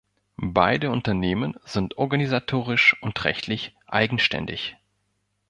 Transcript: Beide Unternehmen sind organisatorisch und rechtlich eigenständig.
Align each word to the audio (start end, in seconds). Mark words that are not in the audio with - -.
Beide 0.55 0.89
Unternehmen 0.89 1.57
sind 1.63 1.99
organisatorisch 1.99 2.97
und 3.03 3.23
rechtlich 3.23 3.75
eigenständig. 3.85 4.75